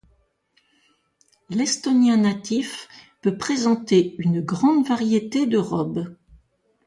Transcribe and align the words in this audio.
L'Estonien 1.51 2.17
natif 2.17 2.87
peut 3.21 3.37
présenter 3.37 4.15
une 4.17 4.41
grande 4.41 4.87
variété 4.87 5.45
de 5.45 5.59
robes. 5.59 6.15